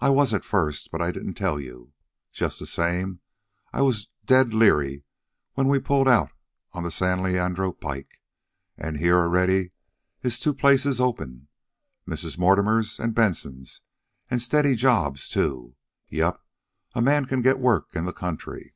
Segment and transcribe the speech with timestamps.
[0.00, 1.94] I was at first, but I didn't tell you.
[2.30, 3.20] Just the same
[3.72, 5.04] I was dead leery
[5.54, 6.30] when we pulled out
[6.74, 8.20] on the San Leandro pike.
[8.76, 9.70] An' here, already,
[10.22, 11.48] is two places open
[12.06, 12.36] Mrs.
[12.36, 13.80] Mortimer's an' Benson's;
[14.30, 15.74] an' steady jobs, too.
[16.10, 16.38] Yep,
[16.92, 18.74] a man can get work in the country."